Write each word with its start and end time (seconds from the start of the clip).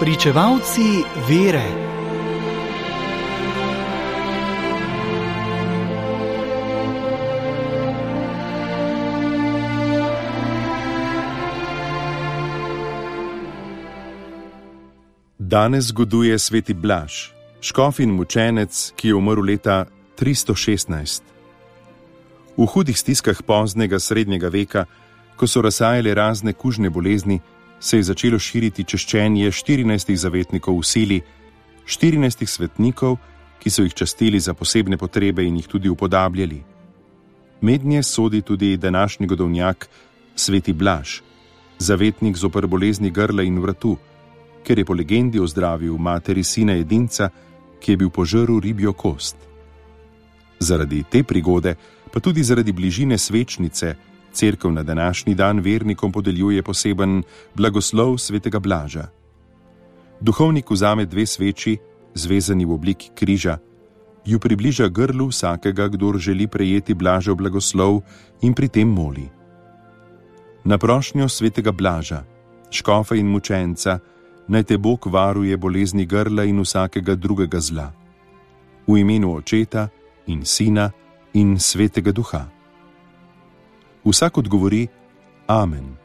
Pričevalci 0.00 1.02
vere. 1.28 1.64
Danes 15.38 15.84
zgoduje 15.84 16.38
sveti 16.38 16.74
Blaž, 16.74 17.12
škof 17.60 18.00
in 18.00 18.10
mučenec, 18.10 18.92
ki 18.96 19.08
je 19.08 19.14
umrl 19.14 19.40
leta 19.40 19.86
316. 20.18 21.22
V 22.56 22.66
hudih 22.66 22.98
stiskah 22.98 23.42
poznega 23.42 23.98
srednjega 23.98 24.48
veka, 24.48 24.84
ko 25.36 25.46
so 25.46 25.62
razsajale 25.62 26.14
razne 26.14 26.52
kužne 26.52 26.90
bolezni, 26.90 27.40
se 27.80 27.96
je 27.96 28.02
začelo 28.02 28.38
širiti 28.38 28.84
češčenje 28.84 29.50
14 29.50 30.16
zavetnikov 30.16 30.78
v 30.80 30.84
sili, 30.84 31.18
14 31.86 32.46
svetnikov, 32.46 33.18
ki 33.60 33.70
so 33.70 33.82
jih 33.82 33.94
častili 33.94 34.40
za 34.40 34.54
posebne 34.54 34.96
potrebe 34.96 35.44
in 35.44 35.56
jih 35.56 35.66
tudi 35.66 35.88
upodabljali. 35.88 36.62
Mednje 37.60 38.02
sodi 38.02 38.42
tudi 38.42 38.76
današnji 38.76 39.26
godovnjak, 39.26 39.88
sveti 40.36 40.72
Blaž, 40.72 41.20
zavetnik 41.78 42.36
zoper 42.36 42.66
bolezni 42.66 43.10
grla 43.10 43.42
in 43.42 43.58
vratu, 43.60 43.96
ker 44.64 44.78
je 44.78 44.84
po 44.84 44.94
legendi 44.94 45.40
ozdravil 45.40 45.96
materi 45.98 46.44
sina 46.44 46.76
edinca, 46.76 47.30
ki 47.80 47.92
je 47.92 47.96
bil 47.96 48.10
požrl 48.10 48.58
ribjo 48.60 48.92
kost. 48.92 49.36
Zaradi 50.58 51.04
te 51.10 51.22
prigode, 51.22 51.76
pa 52.12 52.20
tudi 52.20 52.42
zaradi 52.42 52.72
bližine 52.72 53.18
svečnice, 53.18 53.94
Cerkev 54.36 54.72
na 54.72 54.82
današnji 54.82 55.34
dan 55.34 55.60
vernikom 55.60 56.12
podeljuje 56.12 56.62
poseben 56.62 57.22
blagoslov 57.54 58.18
svetega 58.18 58.58
Blaža. 58.60 59.06
Duhovnik 60.20 60.70
vzame 60.70 61.06
dve 61.06 61.26
sveči, 61.26 61.76
zvezani 62.14 62.64
v 62.64 62.72
obliki 62.72 63.10
križa, 63.14 63.58
ju 64.24 64.38
približa 64.38 64.88
grlu 64.88 65.28
vsakega, 65.28 65.88
kdo 65.88 66.18
želi 66.18 66.46
prejeti 66.46 66.94
Blažev 66.94 67.34
blagoslov 67.34 68.00
in 68.42 68.54
pri 68.54 68.68
tem 68.68 68.88
moli. 68.88 69.28
Na 70.64 70.78
prošnjo 70.78 71.28
svetega 71.28 71.72
Blaža, 71.72 72.24
škofa 72.70 73.14
in 73.14 73.26
mučenca, 73.26 73.98
naj 74.48 74.62
te 74.62 74.78
Bog 74.78 75.06
varuje 75.06 75.56
bolezni 75.56 76.06
grla 76.06 76.44
in 76.44 76.60
vsakega 76.60 77.14
drugega 77.14 77.60
zla. 77.60 77.92
V 78.86 78.98
imenu 78.98 79.32
očeta 79.34 79.88
in 80.26 80.44
sina 80.44 80.90
in 81.32 81.58
svetega 81.58 82.12
duha. 82.12 82.55
Vsak 84.06 84.38
odgovori: 84.38 84.86
Amen. 85.46 85.96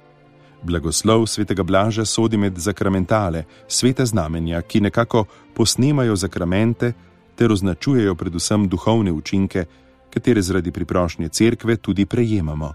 Blagoslov 0.64 1.28
svetega 1.28 1.64
Blaža 1.64 2.06
sodi 2.06 2.38
med 2.38 2.58
zakramentale, 2.58 3.44
sveta 3.68 4.06
znamenja, 4.06 4.62
ki 4.62 4.82
nekako 4.82 5.26
posnemajo 5.54 6.16
zakramente 6.16 6.94
ter 7.36 7.52
označujejo 7.52 8.16
predvsem 8.16 8.68
duhovne 8.70 9.12
učinke, 9.12 9.66
katere 10.10 10.42
zaradi 10.42 10.72
priprošnje 10.72 11.30
cerkve 11.30 11.76
tudi 11.78 12.06
prejemamo. 12.06 12.74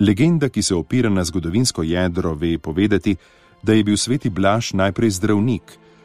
Legenda, 0.00 0.48
ki 0.48 0.62
se 0.62 0.74
opira 0.74 1.10
na 1.10 1.24
zgodovinsko 1.24 1.82
jedro, 1.82 2.34
ve 2.34 2.58
povedati, 2.58 3.16
da 3.62 3.72
je 3.72 3.84
bil 3.84 3.96
sveti 3.96 4.30
Blaž 4.30 4.72
najprej 4.72 5.10
zdravnik, 5.10 5.62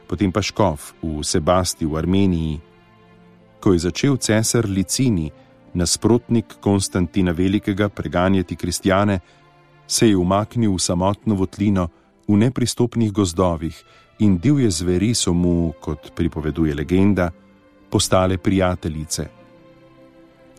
potem 0.08 0.32
pa 0.32 0.42
škof 0.42 0.94
v 1.02 1.24
Sebasti 1.24 1.86
v 1.86 1.96
Armeniji. 1.96 2.60
Ko 3.60 3.74
je 3.74 3.80
začel 3.80 4.18
cesar 4.18 4.68
Licini, 4.68 5.32
nasprotnik 5.74 6.56
Konstantina 6.60 7.32
Velikega, 7.32 7.90
preganjati 7.90 8.56
kristjane, 8.56 9.20
se 9.88 10.10
je 10.10 10.18
umaknil 10.18 10.74
v 10.74 10.80
samotno 10.80 11.36
votlino 11.36 11.90
v 12.28 12.38
nepristopnih 12.38 13.12
gozdovih 13.12 13.84
in 14.20 14.38
divje 14.38 14.70
zveri 14.72 15.14
so 15.14 15.34
mu, 15.34 15.74
kot 15.82 16.12
pripoveduje 16.16 16.76
legenda, 16.76 17.32
postale 17.90 18.38
prijateljice. 18.38 19.28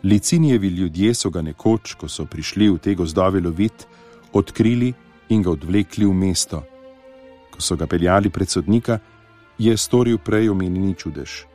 Licinijevi 0.03 0.67
ljudje 0.67 1.13
so 1.13 1.29
ga 1.29 1.41
nekoč, 1.41 1.93
ko 1.93 2.09
so 2.09 2.25
prišli 2.25 2.69
v 2.69 2.77
te 2.77 2.95
gozdove 2.95 3.39
lovit, 3.39 3.87
odkrili 4.33 4.93
in 5.29 5.43
ga 5.43 5.51
odvlekli 5.51 6.05
v 6.05 6.13
mesto. 6.13 6.63
Ko 7.51 7.61
so 7.61 7.75
ga 7.75 7.87
peljali 7.87 8.29
pred 8.29 8.49
sodnika, 8.49 8.99
je 9.57 9.77
storil 9.77 10.17
prej 10.17 10.49
omenjeni 10.49 10.95
čudež. 10.97 11.45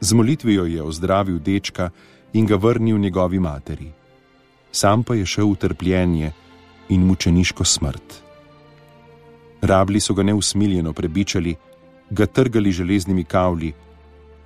Z 0.00 0.12
molitvijo 0.12 0.64
je 0.64 0.82
ozdravil 0.82 1.38
dečka, 1.38 1.90
in 2.32 2.46
ga 2.46 2.56
vrnil 2.56 2.98
njegovi 2.98 3.38
materi. 3.38 3.92
Sam 4.72 5.02
pa 5.02 5.14
je 5.14 5.26
šel 5.26 5.52
v 5.52 5.56
trpljenje 5.56 6.32
in 6.88 7.06
mučeniško 7.06 7.64
smrt. 7.64 8.22
Rabli 9.62 10.00
so 10.00 10.14
ga 10.14 10.22
neusmiljeno 10.22 10.92
prebičali, 10.92 11.56
ga 12.10 12.26
trgali 12.26 12.72
železnimi 12.72 13.24
kavli, 13.24 13.72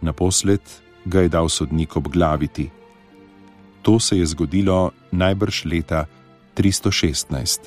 naposled 0.00 0.60
ga 1.04 1.20
je 1.20 1.28
dal 1.28 1.48
sodnik 1.48 1.96
obglaviti. 1.96 2.70
To 3.82 4.00
se 4.00 4.18
je 4.18 4.26
zgodilo 4.26 4.90
najbrž 5.12 5.64
leta 5.64 6.06
316. 6.56 7.58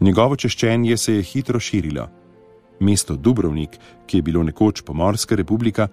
Njegovo 0.00 0.36
češčenje 0.36 0.96
se 0.96 1.14
je 1.14 1.22
hitro 1.22 1.60
širilo. 1.60 2.08
Mesto 2.80 3.16
Dubrovnik, 3.16 3.70
ki 4.06 4.18
je 4.18 4.22
bilo 4.22 4.42
nekoč 4.42 4.82
pomorska 4.82 5.36
republika, 5.36 5.88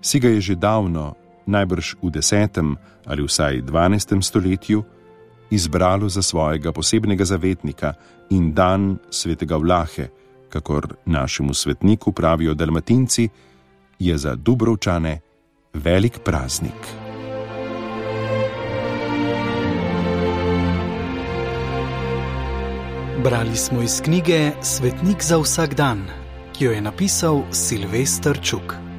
si 0.00 0.20
ga 0.20 0.28
je 0.28 0.40
že 0.40 0.54
davno 0.54 1.14
najbrž 1.50 1.94
v 2.02 2.10
desetem 2.10 2.76
ali 3.06 3.22
vsaj 3.26 3.60
dvanajstem 3.66 4.22
stoletju, 4.22 4.84
izbralo 5.50 6.08
za 6.08 6.22
svojega 6.22 6.72
posebnega 6.72 7.24
zavetnika 7.24 7.92
in 8.30 8.54
dan 8.54 8.98
svetega 9.10 9.56
Vlahe, 9.56 10.08
kakor 10.48 10.94
našemu 11.06 11.54
svetniku 11.54 12.12
pravijo 12.12 12.54
Dalmatinci, 12.54 13.28
je 13.98 14.18
za 14.18 14.34
Dubrovčane 14.34 15.20
velik 15.74 16.18
praznik. 16.24 17.10
Brali 23.24 23.56
smo 23.56 23.82
iz 23.82 24.00
knjige 24.00 24.50
Svetnik 24.62 25.22
za 25.22 25.38
vsak 25.38 25.74
dan, 25.74 26.06
ki 26.52 26.64
jo 26.64 26.72
je 26.72 26.80
napisal 26.80 27.42
Silvestr 27.52 28.40
Čuk. 28.42 28.89